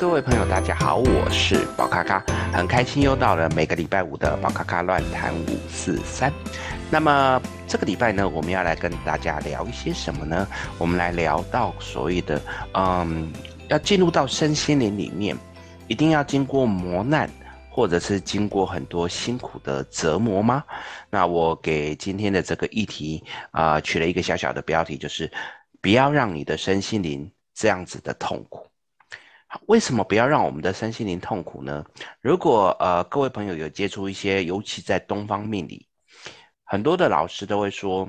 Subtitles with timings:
[0.00, 2.24] 各位朋友，大家好，我是宝咖咖，
[2.54, 6.32] 很开心又到了每个礼拜五的宝咖咖乱谈五四三。
[6.90, 7.38] 那么
[7.68, 10.48] 这个礼拜呢，我们要来跟大家聊一些什么呢？
[10.78, 12.40] 我们来聊到所谓的，
[12.72, 13.30] 嗯，
[13.68, 15.36] 要进入到身心灵里面，
[15.86, 17.28] 一定要经过磨难，
[17.68, 20.64] 或者是经过很多辛苦的折磨吗？
[21.10, 25.30] 那我给今天的这个议题啊、取了一个小小的标题，就是
[25.82, 28.66] 不要让你的身心灵这样子的痛苦。
[29.66, 31.84] 为什么不要让我们的身心灵痛苦呢？
[32.20, 35.86] 如果呃各位朋友有接触一些，尤其在东方命理，
[36.64, 38.08] 很多的老师都会说，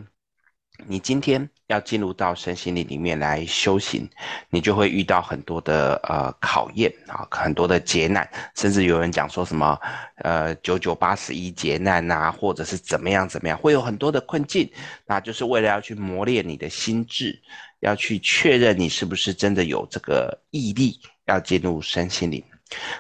[0.86, 4.08] 你今天要进入到身心灵里面来修行，
[4.50, 9.80] 你就会遇到很多的呃考验啊，很多的劫难，甚至有人讲说什么
[10.18, 14.72] 呃九九八十一劫难呐、啊，或者是怎么样怎么样，会有很多的困境，
[15.08, 17.42] 那就是为了要去磨练你的心智，
[17.80, 21.00] 要去确认你是不是真的有这个毅力。
[21.26, 22.44] 要进入身心灵，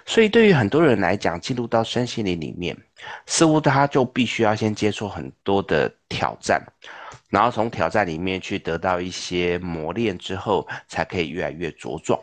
[0.05, 2.77] 所以对于很多人来讲，进入到身心灵里面，
[3.25, 6.61] 似乎他就必须要先接受很多的挑战，
[7.29, 12.19] 然后从挑战里面去得到一些磨练之后，才可以越来越茁壮。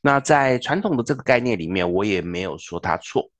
[0.00, 3.30] 那在传统的这个概念里面，我也没有说他错。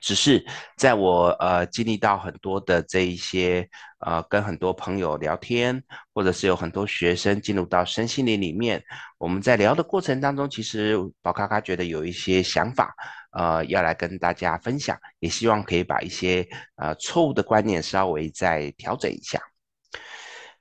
[0.00, 0.44] 只是
[0.76, 5.82] 在我呃经历到很多的这一些呃跟很多朋友聊天，
[6.14, 8.82] 或者是有很多学生进入到身心灵里面，
[9.18, 12.94] 我们在聊的过程当中，其实宝咖咖觉得有一些想法，
[13.32, 19.40] 呃要来跟大家分享，也希望可以把一些呃错误的观念稍微再调整一下。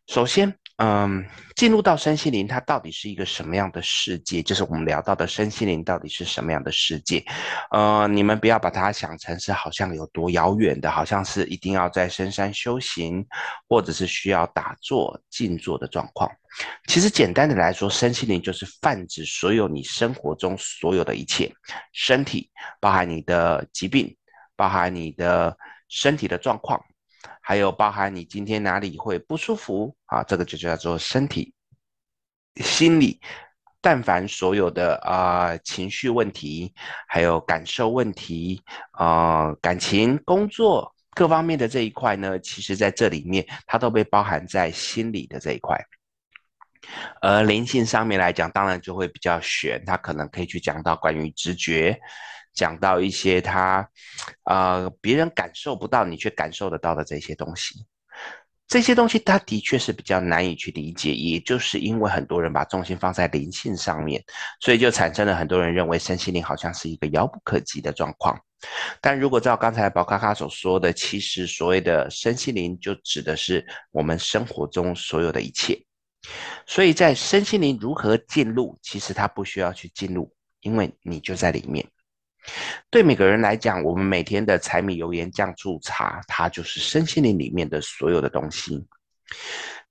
[0.08, 0.56] 首先。
[0.82, 1.26] 嗯，
[1.58, 4.42] 进入到身心灵，它到底是一个什么样的世界？
[4.42, 7.22] 就是我们聊到的身心灵到底是什么样的世界？
[7.72, 13.26] 呃，你们不要把它想成是好像有多遥远的，好像是一定要在深山修行，
[13.68, 16.32] 或者是需要打坐静坐的状况。
[16.88, 21.52] 其实简单的来说，身心灵就是泛指所有你生活中所有的一切，
[21.92, 24.16] 身体包含你的疾病，
[24.56, 25.58] 包含你的
[25.90, 26.82] 身体的状况。
[27.50, 30.22] 还有包含你今天哪里会不舒服啊？
[30.22, 31.52] 这个就叫做身体、
[32.58, 33.20] 心理，
[33.82, 36.72] 但凡所有的啊、情绪问题，
[37.08, 38.62] 还有感受问题
[38.92, 45.76] 啊、感情、工作各方面的这一块呢，其实在这里面它都被包含在心理的这一块。
[47.20, 52.00] 而灵性上面来讲，当然就会比较玄，它可能可以去讲到关于直觉。
[52.54, 53.88] 讲到一些他，
[54.44, 57.86] 呃，别人感受不到，你却感受得到的这些东西，
[58.68, 64.24] 这些东西他的确是比较难以去理解，也就是因为很多人把重心放在灵性上面，
[64.60, 68.40] 所以就产生了很多人认为身心灵好像是一个遥不可及的状况。
[69.00, 75.82] 但如果照刚才宝咖咖所说的，其实所谓的身心灵就指的是我们生活中所有的一切。
[76.68, 80.30] 所以在身心灵如何进入，其实他不需要去进入，
[80.60, 81.88] 因为你就在里面。
[82.90, 88.86] 对每个人来讲，我们每天的柴米油盐酱醋茶，它就是身心灵里面的所有的东西。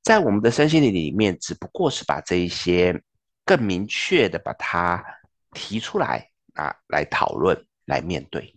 [0.03, 2.99] 在我们的身心灵里面，只不过是把这一些
[3.45, 5.05] 更明确的把它
[5.53, 8.55] 提出来啊，来讨论、来面对。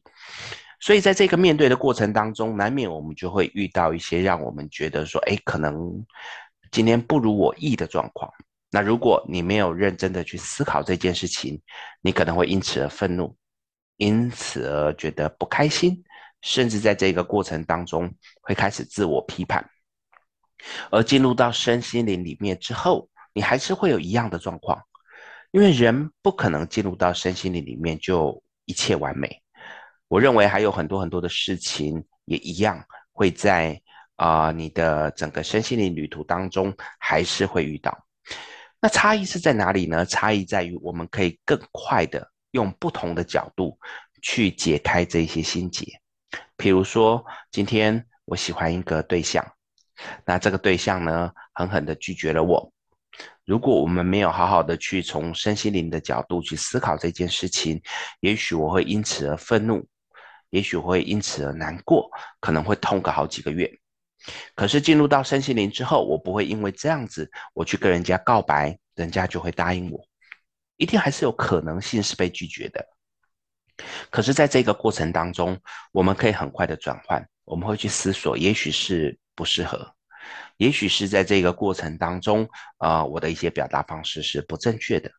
[0.79, 6.03] 所以在这个面对的过程当中，难免我们就会遇到一些让我们觉得说，哎，可能
[6.71, 8.31] 今天不如我意的状况。
[8.71, 11.61] 那如果你没有认真的去思考这件事情，
[12.01, 13.35] 你可能会因此而愤怒。
[14.01, 16.03] 因此而觉得不开心，
[16.41, 19.63] 甚至在这个过程当中会开始自我批判，
[20.89, 24.81] 而进入到身心灵里面之后，你还是会有一样的状况，
[25.51, 29.39] 因为人不可能进入到身心灵里面就一切完美。
[30.07, 33.79] 我认为还有很多很多的事情也一样会在
[34.15, 37.95] 啊、你的整个身心灵旅途当中还是会遇到。
[38.79, 40.03] 那差异是在哪里呢？
[40.07, 42.31] 差异在于我们可以更快的。
[42.51, 43.77] 用不同的角度
[44.21, 45.85] 去解开这些心结，
[46.55, 49.45] 比如说，今天我喜欢一个对象，
[50.25, 52.71] 那这个对象呢，狠狠地拒绝了我。
[53.45, 57.81] 如果我们没有好好的去从身心灵的角度去思考这件事情，
[58.19, 59.85] 也许我会因此而愤怒，
[60.51, 62.09] 也许会因此而难过，
[62.39, 63.69] 可能会痛个好几个月。
[64.55, 69.99] 可是进入到身心灵之后，我不会因为这样子，我去跟人家告白，人家就会答应我。
[70.81, 72.83] 一定还是有可能性是被拒绝的，
[74.09, 75.55] 可是，在这个过程当中，
[75.91, 79.93] 我们可以很快的转换，我们会去思索，也许是不适合，
[80.57, 82.49] 也许是在这个过程当中，
[82.79, 85.11] 啊、我的一些表达方式是不正确的，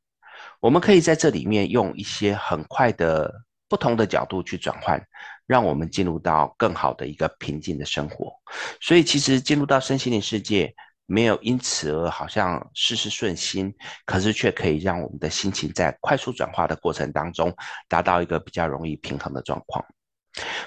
[0.59, 3.32] 我们可以在这里面用一些很快的
[3.69, 5.00] 不同的角度去转换，
[5.47, 8.35] 让我们进入到更好的一个平静的生活。
[8.81, 10.75] 所以，其实进入到身心灵世界，
[11.06, 13.75] 没有因此而好像事事顺心，
[14.06, 17.54] 可是却可以让我们的心情在快速转化的过程当中，
[17.88, 19.84] 达到一个比较容易平衡的状况。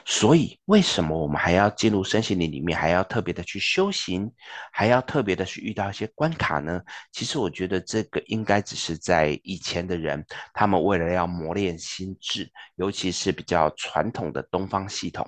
[0.05, 4.31] 所以，为什么我们还要进入身心灵里面，还要特别的去修行，
[4.71, 6.79] 还要特别的去遇到一些关卡呢？
[7.11, 10.23] 其实，我觉得这个应该只是在以前的人，
[10.53, 15.27] 他们为了要磨练心智，尤其是比较传统的东方系统，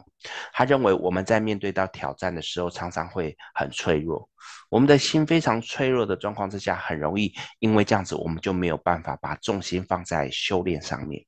[0.54, 4.30] 他认为我们在面对到挑战的时候，常常会很脆弱，
[4.70, 11.26] 我们的心非常脆弱的状况之下，很容易因为这样子，我们就没有办法把重心放在修炼上面。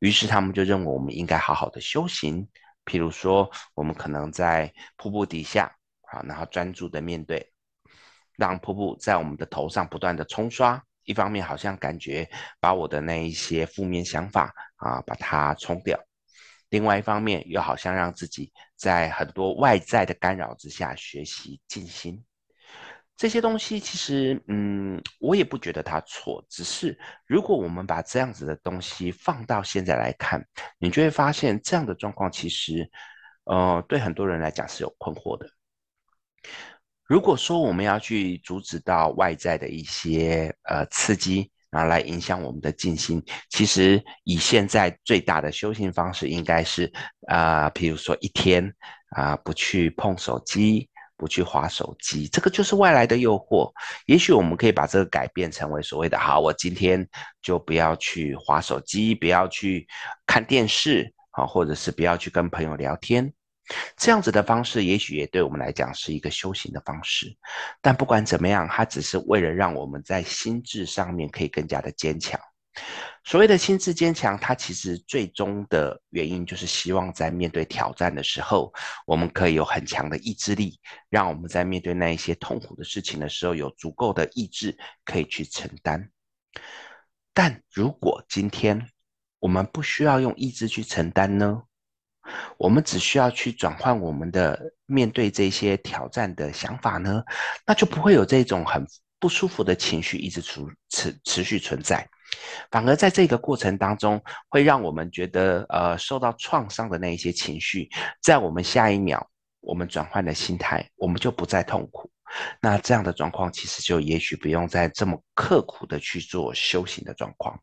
[0.00, 2.46] 于是他们就认为我们应该好好的修行，
[2.84, 7.52] 譬如说，我们可能在瀑布底下，好，然后专注的面对，
[8.36, 12.28] 让瀑布在我们的头上不断的冲刷，一方面好像感觉
[12.60, 15.98] 把我的那一些负面想法啊把它冲掉，
[16.68, 22.24] 另外一方面又好像让自己在很多外在的干扰之下学习静心。
[23.16, 30.44] 这些东西其实，嗯，我也不觉得它错，只是如果我们把这样子的东西放到现在来看，
[30.78, 32.86] 你就会发现这样的状况其实，
[33.44, 35.48] 呃，对很多人来讲是有困惑的。
[37.06, 46.92] 如果说我们要去阻止到外在的一些呃刺激，然后来影响我们的静心，其实以现在最大的修行方式，应该是
[47.28, 48.70] 啊、呃，比如说一天
[49.16, 50.90] 啊、不去碰手机。
[51.16, 53.72] 不去划手机，这个就是外来的诱惑。
[54.06, 57.08] 也许我们可以把这个改变成为所谓的“好”，我今天
[57.42, 59.86] 就不要去划手机，不要去
[60.26, 63.32] 看电视，啊，或者是不要去跟朋友聊天。
[63.96, 67.36] 这样子的方式，也许也对我们来讲是一个修行的方式。
[67.80, 72.38] 但不管怎么样，它只是为了让我们在心智上面可以更加的坚强。
[73.24, 78.72] 所谓的心智坚强，它其实最终的原因就是希望在面对挑战的时候，
[79.04, 80.78] 我们可以有很强的意志力，
[81.08, 86.08] 让我们在面对那一些痛苦的事情的时候，有足够的意志可以去承担。
[87.34, 88.90] 但如果今天
[89.40, 91.62] 我们不需要用意志去承担呢？
[92.56, 97.22] 我们只需要去转换我们的面对这些挑战的想法呢？
[97.64, 98.86] 那就不会有这种很
[99.18, 102.08] 不舒服的情绪一直持持持续存在。
[102.70, 107.88] 反而在这个过程当中，会让我们觉得，呃，受到创伤的那一些情绪，
[108.22, 109.24] 在我们下一秒，
[109.60, 112.10] 我们转换了心态，我们就不再痛苦。
[112.60, 117.58] 那这样的状况，其实就也许不用再这么刻苦的去做修行的状况。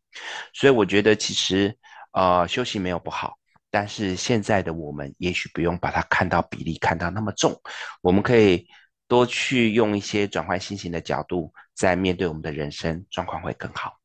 [0.54, 1.78] 所以我觉得，其实，
[2.14, 3.38] 呃，修行没有不好，
[3.70, 7.54] 但是现在的我们，也许不用把它看到比例看到那么重，
[8.02, 8.66] 我们可以
[9.08, 14.00] 多去用一些转换心情的角度，在面对我们的人生状况会更好。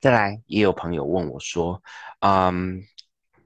[0.00, 1.82] 再来，也有朋友问我说
[2.20, 2.82] ：“嗯，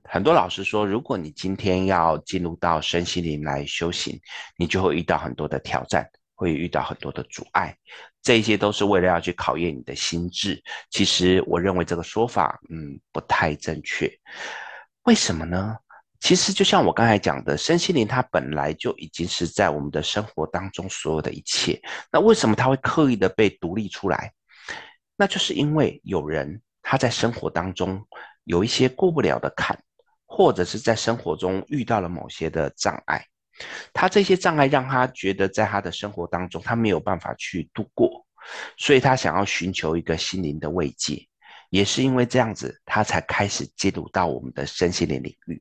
[0.04, 4.20] 很多老师说，如果你今天要进入到身心灵来修行，
[4.56, 7.76] 你就会遇到很多的挑战，会遇到很多的阻碍，
[8.22, 10.62] 这些都是为了要去考验你的心智。
[10.90, 14.10] 其实，我认为这个说法，嗯，不太正确。
[15.04, 15.76] 为什么呢？
[16.20, 21.80] 其实，就像我刚才讲的，身心灵它本来就已经是在我们的生活当中所有的一切。
[22.10, 24.32] 那为什么它会刻意的被独立出来？”
[25.20, 28.06] 那就是因为有人他在生活当中
[28.44, 29.76] 有一些过不了的坎，
[30.24, 33.26] 或者是在生活中遇到了某些的障碍，
[33.92, 38.24] 他这些障碍让他觉得在他的生活当中他没有办法去度过，
[38.76, 41.26] 所以他想要寻求一个心灵的慰藉，
[41.70, 45.60] 也是因为这样子，他才开始进入到我们的身心灵领域。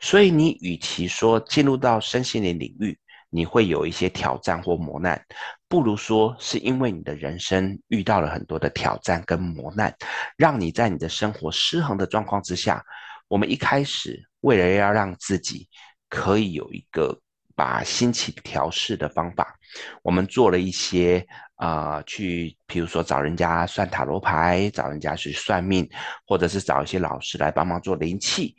[0.00, 2.98] 所以你与其说进入到身心灵领域，
[3.30, 5.20] 你会有一些挑战或磨难，
[5.68, 9.94] 不如说是因为你的人生遇到了很多的挑战跟磨难，
[10.36, 12.82] 让你在你的生活失衡的状况之下，
[13.28, 15.68] 我们一开始为了要让自己
[16.08, 17.18] 可以有一个
[17.54, 19.54] 把心情调试的方法，
[20.02, 25.88] 我们做了一些啊、去比如说找人家算塔罗牌，找人家去算命，
[26.24, 28.54] 或者是找一些老师来帮忙做灵气。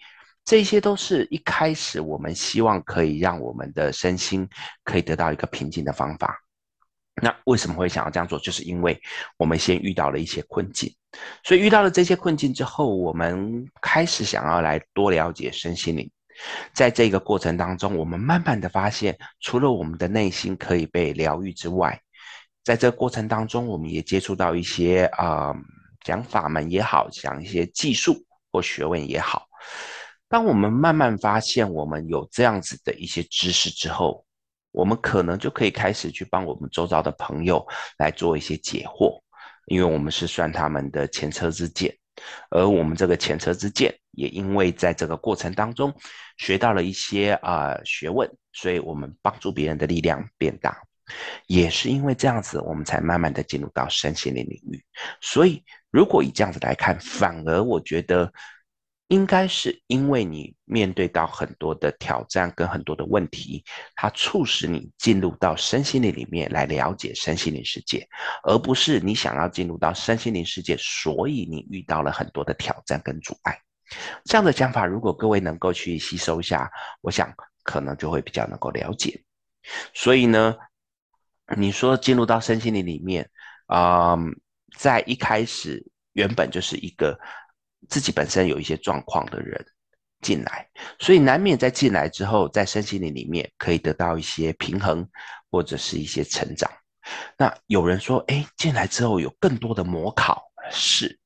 [0.49, 4.49] 这些都是一开始我们希望可以让我们的身心
[4.83, 6.35] 可以得到一个平静的方法。
[7.21, 8.39] 那为什么会想要这样做？
[8.39, 8.99] 就是因为
[9.37, 10.91] 我们先遇到了一些困境，
[11.43, 16.09] 所以遇到了这些困境之后，我们开始想要来多了解身心灵。
[16.73, 22.01] 在这个过程当中，我们慢慢的发现，除了我们的内心可以被疗愈之外，
[22.63, 25.55] 在这个过程当中，我们也接触到一些啊、呃，
[26.03, 29.45] 讲法门也好，讲一些技术或学问也好。
[30.29, 34.23] 当我们慢慢发现我们有这样子的一些知识之后，
[34.71, 37.65] 我们可能就可以开始去帮我们周遭的朋友
[37.97, 39.19] 来做一些解惑，
[39.65, 41.91] 因为我们是算他们的前车之鉴，
[42.51, 45.91] 而我们这个前车之鉴也因为在这个过程当中
[46.37, 50.77] 学到了一些啊、学问，所以我们帮助别人的力量变大。
[51.47, 54.79] 也是因为这样子，我们才慢慢的进入到身心灵领域。
[55.21, 58.31] 所以，如果以这样子来看，反而我觉得。
[59.09, 63.63] 应该是因为你面对到很多的挑战跟很多的问题，
[63.95, 68.07] 它促使你进入到身心灵里面来了解身心灵世界，
[68.43, 73.59] 而不是你想要进入到身心灵世界，所以你遇到了很多的挑战跟阻碍。
[74.25, 79.23] 这样的讲法，如果各位能够去吸收一下，我想可能就会比较能够了解。
[79.91, 80.55] 所以呢，
[81.57, 83.27] 你说进入到身心灵里面，
[83.65, 84.15] 啊、
[84.77, 87.19] 在一开始原本就是一个。
[87.87, 89.65] 自己本身有一些状况的人
[90.21, 90.67] 进来，
[90.99, 95.07] 所以难免在进来之后，在身心灵里面可以得到一些平衡，
[95.49, 96.69] 或者是一些成长。
[97.37, 101.17] 那有人说，哎，进来之后有更多的模考，是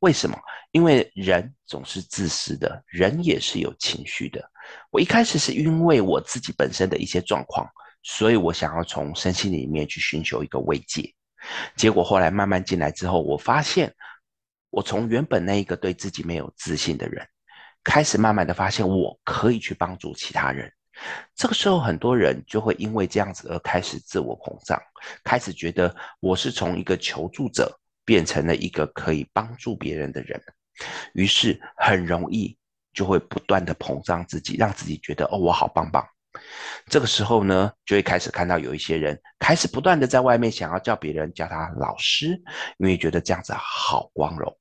[0.00, 0.36] 为什么？
[0.72, 4.42] 因为人总是自私的，人也是有情绪的。
[4.90, 7.68] 我一开始是因为我自己本身的一些状况，
[8.02, 11.14] 所以我想要从身心里面去寻求一个慰藉。
[11.76, 13.94] 结果后来慢慢进来之后，我发现。
[14.70, 17.26] 我从原本那一个对自己没有自信的人，
[17.82, 20.72] 开始慢慢的发现我可以去帮助其他人。
[21.34, 24.80] 这个时候，很多人就会因为这样子而开始自我膨胀，
[25.22, 27.72] 开始觉得我是从一个求助者
[28.04, 30.42] 变成了一个可以帮助别人的人，
[31.14, 32.56] 于是很容易
[32.92, 36.04] 就会不断的膨胀自己，让自己觉得哦，我好棒棒。
[36.86, 42.28] 这个时候呢，就会开始看到有一些人开始不断的在外面想要叫别人叫他老师，
[42.78, 44.58] 因为觉得这样子好光荣。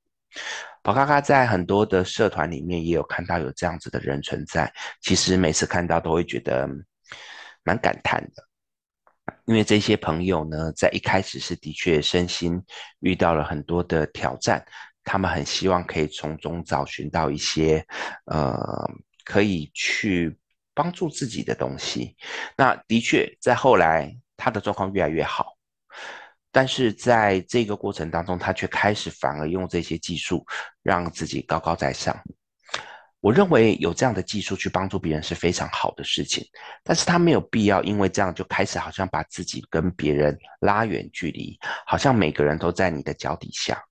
[0.83, 6.69] 宝咖咖在很多的社团里面也有看到有这样子的人存在，其实每次看到都会觉得
[7.63, 8.43] 蛮感叹的，
[9.45, 12.61] 因为这些朋友呢，在一开始是的确身心
[12.99, 14.65] 遇到了很多的挑战，
[15.03, 17.85] 他们很希望可以从中找寻到一些
[18.25, 18.57] 呃
[19.25, 20.37] 可以去。
[20.77, 22.15] 帮助自己的东西，
[22.55, 25.57] 那的确在后来他的状况越来越好，
[26.51, 30.45] 但是在这个过程当中，他却开始反而用这些技术
[30.83, 32.15] 让自己高高在上。
[33.19, 36.45] 我认为有这样的技术去帮助别人是非常好的事情，
[36.83, 41.57] 但是他没有必要因为这样就开始好像把自己跟别人拉远距离，
[41.87, 43.83] 好像每个人都在你的脚底下。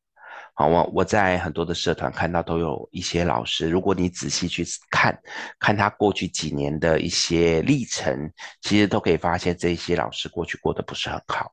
[0.59, 5.15] 好，我我在很多的社团看到都有一些老师，如果你仔细去看，
[5.61, 8.33] 看他过去几年的一些历程，
[8.63, 11.53] 其实都可以发现这些老师过去过得不是很好。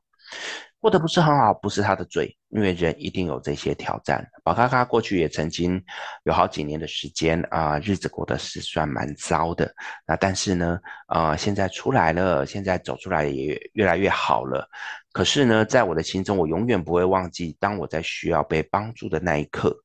[0.80, 4.24] 过得不是很好，不是他的罪，因为人一定有这些挑战。
[4.44, 5.82] 宝咖咖过去也曾经
[6.22, 9.74] 有好几年的时间啊、日子过得是算蛮糟的。
[10.06, 14.68] 那但是呢，呃，现在出来了，现在走出来也越来越好了。
[15.12, 19.76] 可是呢，在我的心中，我永远不会忘记，当我在需要被帮助的那一刻，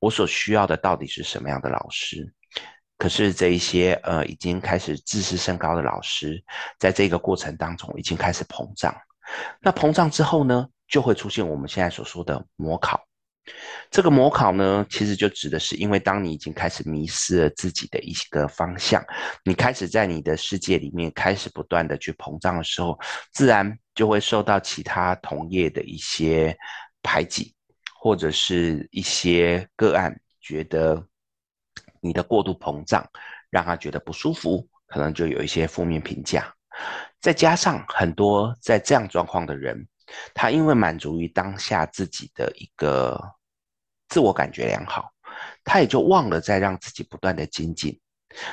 [0.00, 2.32] 我所需要的到底是什么样的老师？
[2.96, 6.42] 可是这一些呃，已经开始自视甚高的老师，
[6.78, 8.94] 在这个过程当中已经开始膨胀。
[9.60, 13.00] 那膨胀之后呢，就会出现我们现在所说的模考。
[13.92, 19.00] 这个模考呢，其实就指的是，因为当你已经开始迷失了自己的一个方向，
[19.44, 22.98] 你开始在你的世界里面开始不断的去膨胀的时候，
[23.32, 26.56] 自然就会受到其他同业的一些
[27.04, 27.54] 排挤，
[28.00, 31.00] 或者是一些个案觉得
[32.00, 33.08] 你的过度膨胀，
[33.48, 36.52] 让他觉得不舒服，可能就有一些负面评价。
[37.20, 39.86] 再加上很多在这样状况的人，
[40.34, 43.20] 他因为满足于当下自己的一个
[44.08, 45.10] 自我感觉良好，
[45.64, 47.98] 他也就忘了再让自己不断的精进。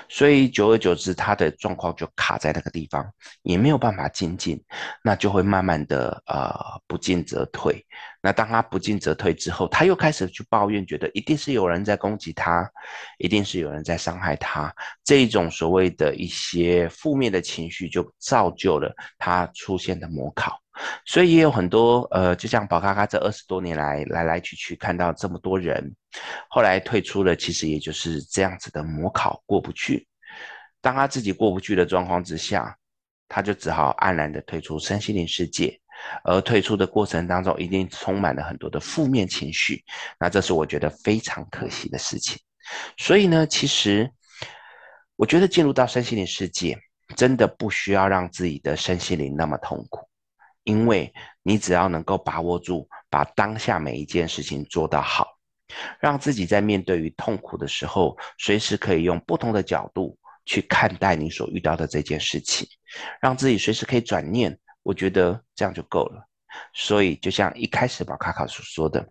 [0.08, 3.06] 所以久而久之，他的状况就卡在那个地方，
[3.42, 4.64] 也没有办法精进，
[5.04, 6.56] 那就会慢慢的呃
[6.88, 7.86] 不进则退。
[8.22, 12.70] 那当他不进则退之后，他又开始去抱怨，觉得一定是有人在攻击他，
[13.18, 14.74] 一定是有人在伤害他。
[15.04, 20.63] 这一种所谓的一些负面的情绪，就造就了他出现的模考。
[21.06, 25.96] 所以也有很多呃，就像宝咖咖这二十多年来来来去去看到这么多人，
[26.50, 30.08] 后来退出了，其实也就是这样子的模考过不去。
[30.82, 32.76] 当他自己过不去的状况之下，
[33.28, 35.80] 他就只好黯然的退出身心灵世界。
[36.24, 39.82] 而退出的过程当中，一定充满了很多的负面情绪。
[40.20, 42.38] 那这是我觉得非常可惜的事情。
[42.98, 44.12] 所以呢，其实
[45.16, 46.78] 我觉得进入到身心灵世界，
[47.16, 50.06] 真的不需要让自己的身心灵那么痛苦。
[50.64, 55.28] 因为你只要能够把握住，把当下每一件事情做到好，
[56.00, 62.68] 让自己在面对于痛苦的时候，随时可以用不同的角度去看待你所遇到的这件事情，
[63.22, 66.26] 让自己随时可以转念，我觉得这样就够了。
[66.74, 69.06] 所以，就像一开始宝卡卡所说的，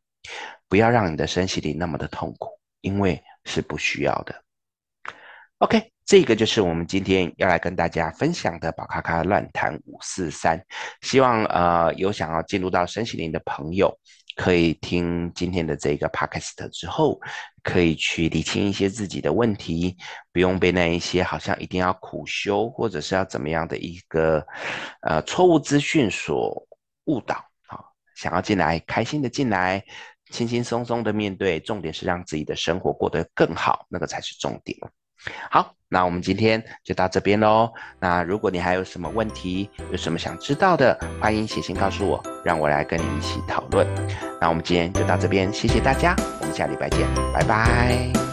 [0.69, 2.49] 不要让你的身心里那么的痛苦，
[2.81, 4.45] 因为是不需要的。
[5.59, 5.92] OK。
[6.05, 10.61] 这个就是我们今天要来跟大家分享的宝咖咖乱谈五四三。
[11.01, 13.97] 希望呃有想要进入到身心灵的朋友，
[14.37, 17.19] 可以听今天的这个 podcast 之后，
[17.63, 19.97] 可以去理清一些自己的问题，
[20.33, 24.45] 不用被那一些好像一定要苦修或者是要怎么样的一个
[25.03, 26.67] 呃错误资讯所
[27.05, 27.37] 误导。
[27.69, 27.79] 啊，
[28.17, 29.83] 想要进来，开心的进来，
[30.31, 34.77] 轻轻松松的面对，重点是让自己的生活过得更好，那个才是重点。
[35.51, 37.73] 好，那我们今天就到这边喽。
[38.01, 43.87] 那如果你还有什么问题，有什么想知道的，欢迎写信告诉我，让我来跟你一起讨论。
[44.41, 48.32] 那我们今天就到这边，谢谢大家，我们下礼拜见，拜拜。